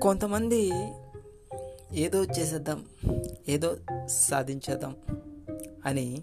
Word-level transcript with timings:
కొంతమంది 0.00 0.72
ఏదో 1.92 2.24
చేసేద్దాం 2.24 2.84
ఏదో 3.48 3.76
సాధించేద్దాం 4.06 4.96
అని 5.84 6.22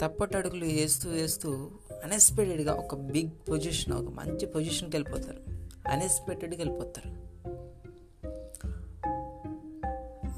తప్పటడుగులు 0.00 0.64
వేస్తూ 0.64 1.10
వేస్తూ 1.10 1.70
అన్ఎక్స్పెక్టెడ్గా 2.04 2.72
ఒక 2.74 2.94
బిగ్ 2.94 3.30
పొజిషన్ 3.50 3.94
ఒక 3.94 4.12
మంచి 4.12 4.46
పొజిషన్కి 4.46 4.96
వెళ్ళిపోతారు. 4.96 5.40
అన్ఎక్స్పెక్టెడ్గా 5.88 6.64
వెళ్ళిపోతారు. 6.64 7.10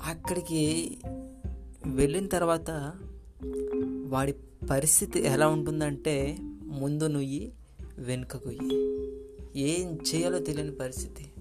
అక్కడికి 0.04 0.98
వెళ్ళిన 1.86 2.28
తర్వాత 2.28 2.92
వాడి 4.06 4.34
పరిస్థితి 4.70 5.26
ఎలా 5.26 5.48
ఉంటుందంటే 5.48 6.36
ముందు 6.62 7.06
నుయ్యి 7.06 7.52
వెనుకకు 7.98 8.50
ఏం 9.56 9.98
చేయాలో 10.14 10.38
తెలియని 10.38 10.74
పరిస్థితి. 10.74 11.31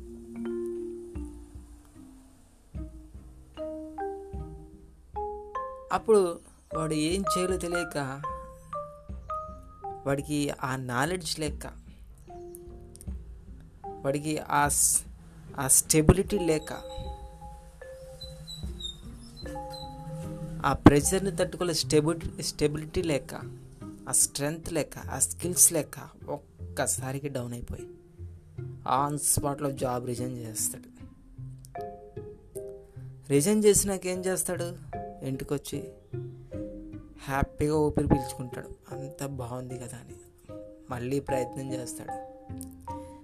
అప్పుడు 5.91 6.39
వాడు 6.75 6.93
ఏం 6.93 7.21
చేయాలో 7.21 7.57
తెలియక 7.57 7.97
వాడికి 10.05 10.51
ఆ 10.63 10.75
నాలెడ్జ్ 10.75 11.39
లేక 11.39 11.65
వాడికి 14.01 14.37
ఆ 14.37 14.67
స్- 14.67 15.01
ఆ 15.59 15.67
స్టెబిలిటీ 15.67 16.39
లేక 16.39 16.71
ఆ 20.65 20.73
ప్రెషర్ని 20.73 21.35
తట్టుకోలే 21.35 21.73
స్టెబిలిటీ 21.73 22.43
స్టెబిలిటీ 22.43 23.01
లేక 23.01 23.33
ఆ 24.09 24.11
స్ట్రెంగ్త్ 24.11 24.73
లేక 24.73 24.97
ఆ 25.09 25.19
స్కిల్స్ 25.19 25.73
లేక 25.73 25.95
ఒక్కసారికి 26.29 27.29
డౌన్ 27.29 27.53
అయిపోయి 27.53 27.85
ఆన్ 28.87 29.19
స్పాట్లో 29.19 29.71
జాబ్ 29.71 30.05
రిజైన్ 30.05 30.37
చేస్తాడు. 30.37 30.89
రిజైన్ 33.29 33.63
చేసినాక 33.63 34.07
ఏం 34.07 34.19
చేస్తాడు? 34.19 34.67
ఇంటికి 35.23 35.53
వచ్చి 35.53 35.93
హ్యాపీగా 37.23 37.77
ఊపిరి 37.77 38.07
పీల్చుకుంటాడు. 38.07 38.69
అంత 38.91 39.25
బాగుంది 39.25 39.79
కదా 39.79 39.97
అని. 39.97 40.15
మళ్ళీ 40.89 41.19
ప్రయత్నం 41.19 41.73
చేస్తాడు. 41.73 42.31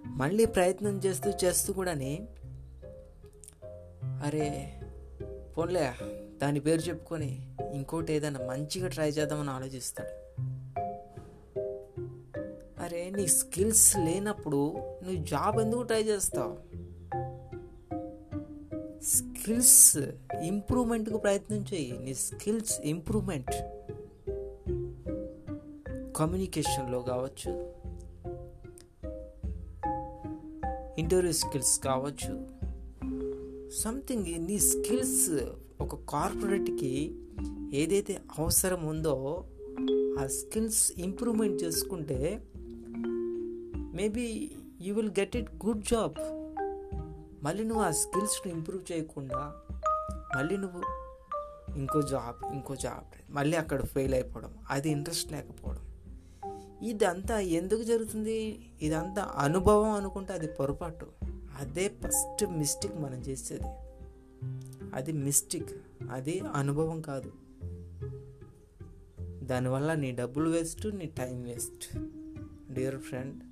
మళ్ళీ 0.07 0.45
ప్రయత్నం 0.45 0.97
చేస్తూ 0.97 1.31
చేస్తూ 1.43 1.73
కూడాని 1.73 2.27
అరే 4.23 4.81
పోన్లే 5.57 5.93
దాని 6.41 6.59
పేరు 6.59 6.81
చెప్పుకొని 6.81 7.55
ఇంకోటి 7.73 8.13
ఏదైనా 8.13 8.39
మంచిగా 8.39 8.87
ట్రై 8.87 9.09
చేద్దామని 9.09 9.49
ఆలోచిస్తాడు. 9.49 10.43
అరే 12.81 13.09
నీ 13.09 13.27
స్కిల్స్ 13.27 13.97
లేనప్పుడు 13.97 14.73
నువ్వు 14.77 15.25
జాబ్ 15.25 15.59
ఎందుకు 15.59 15.81
ట్రై 15.81 16.01
చేస్తావు? 16.01 16.66
స్కిల్స్ 19.47 19.97
ఇంప్రూవ్మెంట్కు 20.43 21.17
ప్రయత్నం 21.17 21.65
చేయి 21.73 21.99
నీ 22.03 22.13
స్కిల్స్ 22.13 22.81
ఇంప్రూవ్మెంట్. 22.81 23.51
కమ్యూనికేషన్లో 26.17 26.99
కావచ్చు. 26.99 27.73
ఇంటర్వ్యూ 30.99 31.33
స్కిల్స్ 31.33 31.79
కావచ్చు. 31.79 32.47
సంథింగ్ 33.69 34.45
నీ 34.45 34.59
స్కిల్స్ 34.59 35.29
ఒక 35.81 35.95
కార్పొరేట్కి 35.95 37.15
ఏదైతే 37.73 38.21
అవసరం 38.39 38.87
ఉందో 38.87 39.45
ఆ 40.19 40.27
స్కిల్స్ 40.27 40.91
ఇంప్రూవ్మెంట్ 40.97 41.63
చేసుకుంటే 41.63 42.43
maybe 43.93 44.51
you 44.81 44.95
will 44.95 45.09
get 45.09 45.37
it 45.37 45.65
good 45.65 45.81
job. 45.81 46.36
మళ్ళీ 47.43 47.63
నువ్వు 47.63 47.83
ఆ 47.83 47.91
స్కిల్స్ని 47.91 48.53
ఇంప్రూవ్ 48.53 48.91
చేయకుండా 48.91 49.61
మళ్ళీ 50.37 50.57
నువ్వు 50.57 51.07
ఇంకో 51.77 52.01
జాబ్ 52.01 52.53
ఇంకో 52.53 52.75
జాబ్ 52.75 53.33
మళ్ళీ 53.33 53.57
అక్కడ 53.57 53.85
ఫెయిల్ 53.85 54.13
అయిపోవడం 54.13 54.57
అది 54.69 54.89
ఇంట్రెస్ట్ 54.89 55.31
లేకపోవడం. 55.31 55.79
ఇదంతా 56.83 57.39
ఎందుకు 57.39 57.83
జరుగుతుంది? 57.83 58.69
ఇదంతా 58.81 59.33
అనుభవం 59.37 59.89
అనుకుంటే 59.89 60.33
అది 60.33 60.47
పొరపాటు. 60.47 61.07
అదే 61.59 61.87
ఫస్ట్ 61.87 62.45
మిస్టేక్ 62.45 62.97
మనం 62.97 63.19
చేసేది. 63.19 63.67
అది 64.93 65.11
మిస్టేక్ 65.11 65.71
అది 66.11 66.39
అనుభవం 66.39 67.01
కాదు. 67.01 67.31
దానివల్ల 69.45 69.93
నీ 69.93 70.11
డబ్బులు 70.11 70.49
వేస్ట్ 70.49 70.95
నీ 70.95 71.05
టైం 71.05 71.43
వేస్ట్. 71.43 71.97
డియర్ 72.73 72.97
ఫ్రెండ్ 72.97 73.43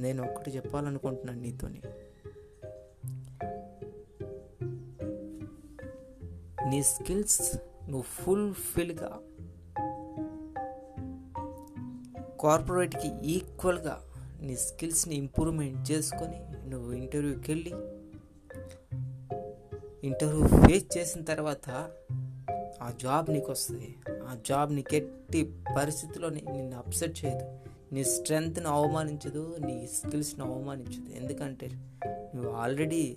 నేను 0.00 0.30
ఒకటి 0.30 0.50
చెప్పాలనుకుంటున్నాను 0.50 1.40
నీతోని. 1.40 1.82
నీ 6.70 6.82
స్కిల్స్ 6.82 7.56
నువ్వు 7.88 8.02
ఫుల్ఫిల్గా 8.02 9.18
కార్పొరేట్కి 12.40 13.26
ఈక్వల్గా 13.26 14.00
నీ 14.40 14.56
స్కిల్స్ని 14.56 15.14
ఇంప్రూవ్మెంట్ 15.14 15.90
చేసుకొని 15.90 16.68
నువ్వు 16.70 16.92
ఇంటర్వ్యూకి 16.92 17.52
వెళ్ళి 17.52 17.72
ఇంటర్వ్యూ 20.06 20.46
ఫేస్ 20.46 20.98
చేసిన 20.98 21.22
తర్వాత 21.24 21.90
ఆ 22.82 22.92
జాబ్ 23.02 23.30
నీకు 23.30 23.52
వస్తుంది 23.52 23.96
ఆ 24.10 24.36
జాబ్ 24.48 24.72
నీకు 24.72 24.94
ఎట్టి 24.94 25.54
పరిస్థితిలో 25.76 26.28
నిన్ను 26.28 26.78
అప్సెట్ 26.78 27.24
చేయదు. 27.24 27.58
నీ 27.94 28.04
స్ట్రెంగ్త్ని 28.04 28.68
అవమానించదు 28.68 29.56
నీ 29.60 29.86
స్కిల్స్ని 29.86 30.44
అవమానించదు. 30.44 31.16
ఎందుకంటే 31.16 31.70
నువ్వు 32.34 32.50
ఆల్రెడీ 32.50 33.16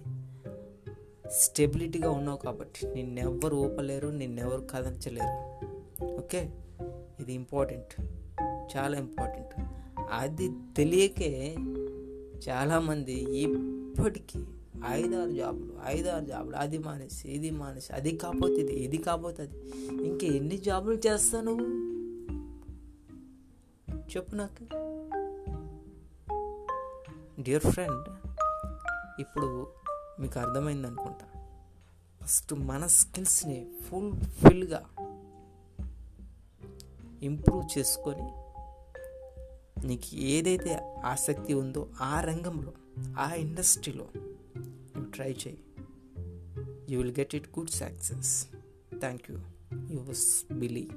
స్టెబిలిటీగా 1.31 2.11
ఉన్నావు 2.11 2.37
కాబట్టి 2.37 2.87
నిన్నెవ్వరు 2.87 3.55
ఊపలేరు 3.55 4.07
నిన్నెవరు 4.07 4.67
కదల్చలేరు. 4.71 5.65
ఓకే? 6.05 6.51
ఇది 7.19 7.33
ఇంపార్టెంట్. 7.33 8.01
చాలా 8.77 8.97
ఇంపార్టెంట్. 8.97 9.69
అది 10.11 10.49
తెలియకే 10.77 11.55
చాలామంది 12.49 13.13
ఇప్పటికీ 13.13 14.45
ఐదారు 14.87 15.31
జాబులు 15.31 15.73
ఐదారు 15.85 16.25
జాబులు 16.25 16.55
అది 16.55 16.77
మానేసి 16.77 17.29
ఇది 17.29 17.51
మానేసి 17.51 17.93
అది 17.93 18.17
కాకపోతే 18.17 18.53
ఇది 18.53 18.73
ఇది 18.73 18.97
కాకపోతే 18.97 19.43
అది. 19.43 19.59
ఇంకా 20.07 20.27
ఎన్ని 20.27 20.57
జాబులు 20.57 20.97
చేస్తావు 21.07 21.43
నువ్వు? 21.43 21.65
చెప్పు 24.17 24.35
నాకు. 24.35 24.63
డియర్ 27.41 27.63
ఫ్రెండ్ 27.63 28.09
ఇప్పుడు 29.21 29.67
మీకు 30.19 30.39
అర్థమైంది 30.39 30.87
అనుకుంటా. 30.87 31.27
ఫస్ట్ 32.23 32.53
మన 32.53 32.87
స్కిల్స్ని 32.87 33.67
ఫుల్ఫిల్గా 33.89 34.89
ఇంప్రూవ్ 37.21 37.77
చేసుకొని 37.77 38.29
నీకు 39.87 40.15
ఏదైతే 40.15 41.01
ఆసక్తి 41.05 41.53
ఉందో 41.53 41.89
ఆ 42.01 42.21
రంగంలో 42.21 42.73
ఆ 43.19 43.33
ఇండస్ట్రీలో 43.33 44.07
నువ్వు 44.57 45.11
ట్రై 45.11 45.35
చేయి. 45.47 45.63
You 46.89 47.01
will 47.01 47.15
get 47.19 47.35
it 47.35 47.59
good 47.59 47.69
success 47.69 48.47
thank 48.99 49.31
you 49.31 49.37
yours 49.91 50.53
బిలీ 50.53 50.89